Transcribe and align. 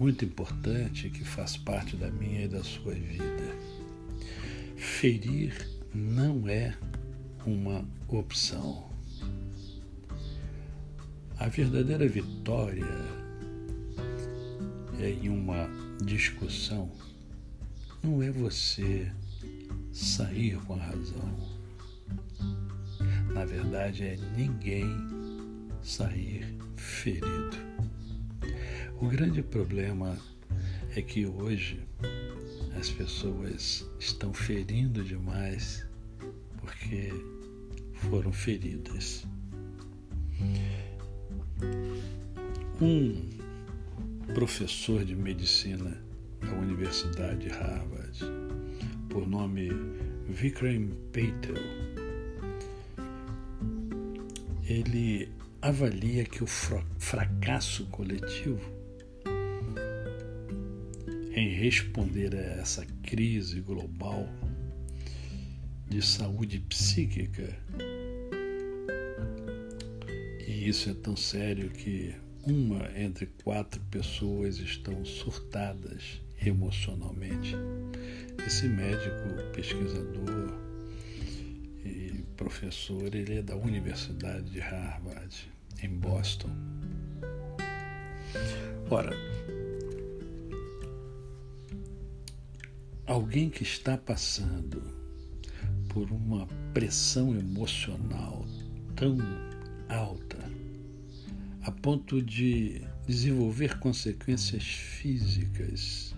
muito 0.00 0.24
importante 0.24 1.10
que 1.10 1.22
faz 1.22 1.56
parte 1.56 1.96
da 1.96 2.10
minha 2.10 2.46
e 2.46 2.48
da 2.48 2.64
sua 2.64 2.94
vida. 2.94 3.56
Ferir 4.76 5.54
não 5.94 6.48
é 6.48 6.74
uma 7.46 7.84
opção. 8.08 8.90
A 11.38 11.46
verdadeira 11.48 12.08
vitória 12.08 12.84
é 14.98 15.10
em 15.10 15.28
uma 15.28 15.68
discussão 16.02 16.90
não 18.02 18.22
é 18.22 18.30
você 18.30 19.10
sair 19.92 20.56
com 20.64 20.74
a 20.74 20.78
razão. 20.78 21.60
Na 23.32 23.44
verdade, 23.44 24.04
é 24.04 24.16
ninguém 24.36 24.86
sair 25.82 26.56
ferido. 26.76 27.56
O 29.00 29.06
grande 29.08 29.42
problema 29.42 30.14
é 30.94 31.00
que 31.00 31.24
hoje 31.24 31.82
as 32.78 32.90
pessoas 32.90 33.88
estão 33.98 34.34
ferindo 34.34 35.02
demais 35.02 35.86
porque 36.58 37.08
foram 37.94 38.30
feridas. 38.30 39.26
Um 42.78 43.30
professor 44.34 45.02
de 45.02 45.16
medicina 45.16 45.96
da 46.42 46.52
Universidade 46.52 47.48
de 47.48 47.48
Harvard, 47.48 48.18
por 49.08 49.26
nome 49.26 49.70
Vikram 50.28 50.90
Patel, 51.10 51.56
ele 54.68 55.32
avalia 55.62 56.26
que 56.26 56.44
o 56.44 56.46
fracasso 56.46 57.86
coletivo 57.86 58.79
em 61.40 61.48
responder 61.48 62.34
a 62.34 62.60
essa 62.60 62.84
crise 63.02 63.60
global 63.60 64.28
de 65.88 66.02
saúde 66.02 66.60
psíquica. 66.60 67.56
E 70.46 70.68
isso 70.68 70.90
é 70.90 70.94
tão 70.94 71.16
sério 71.16 71.70
que 71.70 72.14
uma 72.46 72.90
entre 72.94 73.24
quatro 73.42 73.80
pessoas 73.90 74.58
estão 74.58 75.02
surtadas 75.02 76.20
emocionalmente. 76.44 77.56
Esse 78.46 78.68
médico 78.68 79.50
pesquisador 79.54 80.58
e 81.82 82.22
professor, 82.36 83.14
ele 83.14 83.38
é 83.38 83.42
da 83.42 83.56
Universidade 83.56 84.50
de 84.50 84.60
Harvard, 84.60 85.50
em 85.82 85.88
Boston. 85.88 86.50
Ora, 88.90 89.16
alguém 93.10 93.50
que 93.50 93.64
está 93.64 93.98
passando 93.98 94.80
por 95.88 96.12
uma 96.12 96.46
pressão 96.72 97.36
emocional 97.36 98.46
tão 98.94 99.18
alta, 99.88 100.38
a 101.62 101.72
ponto 101.72 102.22
de 102.22 102.82
desenvolver 103.08 103.80
consequências 103.80 104.62
físicas, 104.62 106.14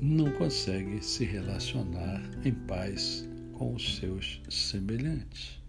não 0.00 0.30
consegue 0.30 1.04
se 1.04 1.24
relacionar 1.24 2.22
em 2.44 2.52
paz 2.52 3.28
com 3.54 3.74
os 3.74 3.96
seus 3.96 4.40
semelhantes. 4.48 5.60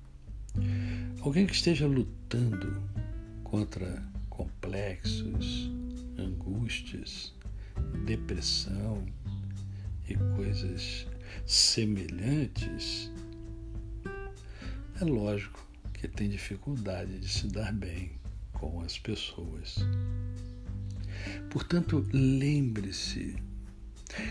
Alguém 1.22 1.48
que 1.48 1.56
esteja 1.56 1.88
lutando 1.88 2.84
contra 3.44 4.04
complexos, 4.30 5.72
angústias, 6.20 7.35
depressão 7.96 9.06
e 10.08 10.16
coisas 10.36 11.08
semelhantes, 11.46 13.12
é 15.00 15.04
lógico 15.04 15.66
que 15.94 16.08
tem 16.08 16.30
dificuldade 16.30 17.20
de 17.20 17.28
se 17.28 17.48
dar 17.48 17.74
bem 17.74 18.12
com 18.54 18.82
as 18.82 18.98
pessoas. 18.98 19.76
Portanto, 21.50 22.06
lembre-se 22.14 23.36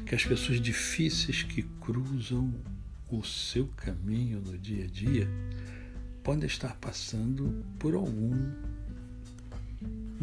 que 0.07 0.15
as 0.15 0.25
pessoas 0.25 0.61
difíceis 0.61 1.43
que 1.43 1.63
cruzam 1.81 2.55
o 3.11 3.23
seu 3.23 3.67
caminho 3.77 4.41
no 4.41 4.57
dia 4.57 4.85
a 4.85 4.89
dia 4.89 5.29
podem 6.23 6.47
estar 6.47 6.75
passando 6.77 7.65
por 7.79 7.95
algum 7.95 8.53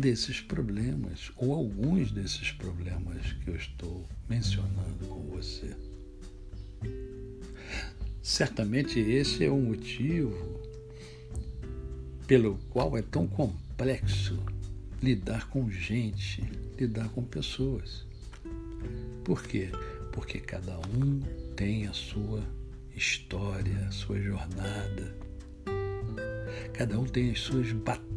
desses 0.01 0.41
problemas, 0.41 1.31
ou 1.37 1.53
alguns 1.53 2.11
desses 2.11 2.51
problemas 2.51 3.33
que 3.33 3.51
eu 3.51 3.55
estou 3.55 4.03
mencionando 4.27 5.05
com 5.07 5.21
você. 5.29 5.77
Certamente 8.21 8.99
esse 8.99 9.45
é 9.45 9.49
o 9.49 9.57
motivo 9.57 10.59
pelo 12.27 12.57
qual 12.71 12.97
é 12.97 13.01
tão 13.03 13.27
complexo 13.27 14.43
lidar 15.01 15.47
com 15.49 15.69
gente, 15.69 16.43
lidar 16.79 17.09
com 17.09 17.23
pessoas. 17.23 18.05
Por 19.23 19.43
quê? 19.43 19.69
Porque 20.11 20.39
cada 20.39 20.79
um 20.79 21.19
tem 21.55 21.85
a 21.85 21.93
sua 21.93 22.43
história, 22.95 23.85
a 23.87 23.91
sua 23.91 24.19
jornada. 24.19 25.15
Cada 26.73 26.99
um 26.99 27.05
tem 27.05 27.29
as 27.29 27.39
suas 27.39 27.71
batalhas 27.71 28.10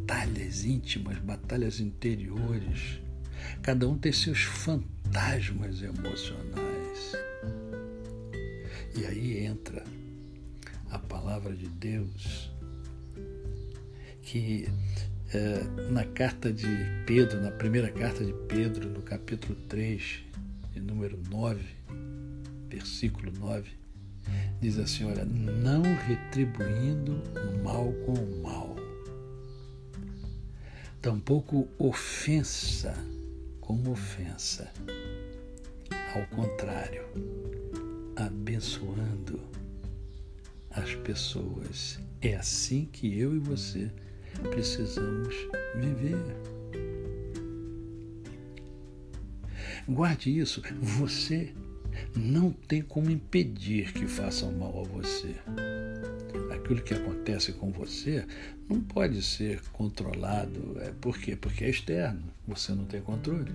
íntimas, 0.65 1.17
batalhas 1.19 1.79
interiores. 1.79 2.99
Cada 3.61 3.87
um 3.87 3.97
tem 3.97 4.11
seus 4.11 4.43
fantasmas 4.43 5.81
emocionais. 5.81 7.13
E 8.97 9.05
aí 9.05 9.45
entra 9.45 9.83
a 10.89 10.99
palavra 10.99 11.53
de 11.55 11.67
Deus, 11.67 12.51
que 14.21 14.67
é, 15.33 15.63
na 15.91 16.05
carta 16.05 16.51
de 16.51 16.67
Pedro, 17.05 17.41
na 17.41 17.51
primeira 17.51 17.91
carta 17.91 18.23
de 18.23 18.33
Pedro, 18.47 18.89
no 18.89 19.01
capítulo 19.01 19.55
3, 19.67 20.23
de 20.73 20.79
número 20.79 21.19
9, 21.29 21.61
versículo 22.69 23.31
9, 23.37 23.69
diz 24.61 24.79
assim: 24.79 25.05
Olha, 25.05 25.25
não 25.25 25.83
retribuindo 25.83 27.21
mal 27.63 27.91
com 28.05 28.13
o 28.13 28.43
mal, 28.43 28.75
tampouco 31.05 31.67
ofensa 31.77 32.91
com 33.61 33.91
ofensa. 33.91 34.73
Ao 36.15 36.25
contrário, 36.35 37.03
abençoando 38.15 39.39
as 40.71 40.95
pessoas. 40.95 41.99
É 42.23 42.35
assim 42.35 42.89
que 42.91 43.19
eu 43.19 43.35
e 43.35 43.37
você 43.37 43.91
precisamos 44.49 45.35
viver. 45.75 46.17
Guarde 49.87 50.39
isso. 50.39 50.63
Você 50.81 51.53
não 52.15 52.51
tem 52.51 52.81
como 52.81 53.11
impedir 53.11 53.93
que 53.93 54.07
façam 54.07 54.51
mal 54.53 54.81
a 54.81 54.83
você. 54.83 55.35
Aquilo 56.65 56.81
que 56.81 56.95
acontece 56.95 57.53
com 57.53 57.71
você 57.71 58.25
não 58.67 58.81
pode 58.81 59.21
ser 59.21 59.61
controlado. 59.71 60.75
É, 60.81 60.91
por 60.99 61.15
quê? 61.15 61.35
Porque 61.35 61.63
é 61.63 61.69
externo. 61.69 62.23
Você 62.47 62.73
não 62.73 62.85
tem 62.85 63.01
controle. 63.01 63.51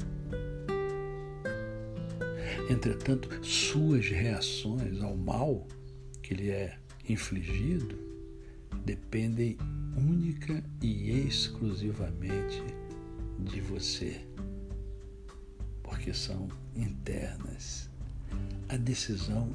Entretanto, 2.70 3.28
suas 3.44 4.06
reações 4.06 5.02
ao 5.02 5.16
mal 5.16 5.66
que 6.22 6.34
lhe 6.34 6.50
é 6.50 6.78
infligido 7.08 7.98
dependem 8.84 9.58
única 9.96 10.62
e 10.80 11.10
exclusivamente 11.10 12.62
de 13.40 13.60
você, 13.60 14.24
porque 15.82 16.14
são 16.14 16.46
internas. 16.76 17.90
A 18.68 18.76
decisão 18.76 19.50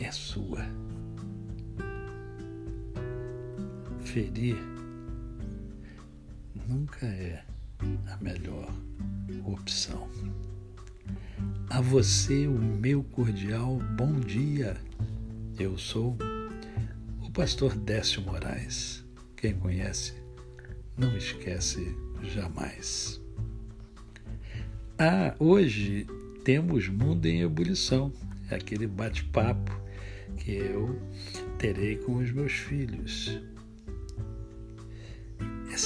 é 0.00 0.10
sua. 0.10 0.66
Ferir 4.18 4.58
nunca 6.68 7.06
é 7.06 7.44
a 8.08 8.16
melhor 8.16 8.68
opção. 9.44 10.10
A 11.70 11.80
você 11.80 12.48
o 12.48 12.58
meu 12.58 13.04
cordial 13.04 13.78
bom 13.96 14.18
dia. 14.18 14.76
Eu 15.56 15.78
sou 15.78 16.18
o 17.22 17.30
pastor 17.30 17.76
Décio 17.76 18.20
Moraes. 18.22 19.04
Quem 19.36 19.54
conhece, 19.54 20.14
não 20.96 21.16
esquece 21.16 21.96
jamais. 22.24 23.20
Ah, 24.98 25.36
hoje 25.38 26.08
temos 26.42 26.88
Mundo 26.88 27.26
em 27.26 27.42
Ebulição, 27.42 28.12
é 28.50 28.56
aquele 28.56 28.88
bate-papo 28.88 29.80
que 30.38 30.56
eu 30.56 31.00
terei 31.56 31.98
com 31.98 32.16
os 32.16 32.32
meus 32.32 32.54
filhos. 32.54 33.40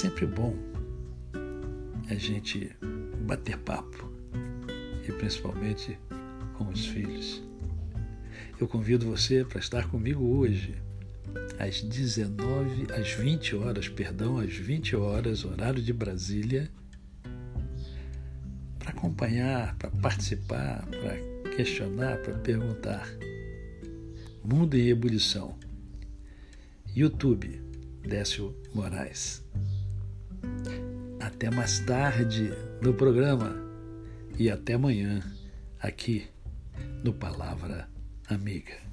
É 0.03 0.09
sempre 0.09 0.25
bom 0.25 0.53
a 2.09 2.13
gente 2.15 2.75
bater 3.21 3.57
papo 3.59 4.11
e 5.07 5.11
principalmente 5.13 5.97
com 6.57 6.67
os 6.67 6.87
filhos. 6.87 7.41
Eu 8.59 8.67
convido 8.67 9.05
você 9.05 9.45
para 9.45 9.59
estar 9.59 9.87
comigo 9.87 10.21
hoje 10.21 10.75
às 11.57 11.81
19, 11.81 12.91
às 12.91 13.13
20 13.13 13.55
horas, 13.55 13.87
perdão, 13.87 14.39
às 14.39 14.53
20 14.53 14.93
horas, 14.97 15.45
horário 15.45 15.81
de 15.81 15.93
Brasília, 15.93 16.69
para 18.77 18.89
acompanhar, 18.89 19.73
para 19.77 19.89
participar, 19.89 20.85
para 20.85 21.49
questionar, 21.55 22.17
para 22.17 22.33
perguntar. 22.39 23.07
Mundo 24.43 24.75
em 24.75 24.89
Ebulição. 24.89 25.57
YouTube, 26.93 27.61
Décio 28.05 28.53
Moraes. 28.75 29.42
Até 31.19 31.49
mais 31.49 31.79
tarde 31.79 32.51
no 32.81 32.93
programa 32.93 33.55
e 34.37 34.49
até 34.49 34.73
amanhã 34.73 35.21
aqui 35.79 36.27
no 37.03 37.13
Palavra 37.13 37.87
Amiga. 38.27 38.92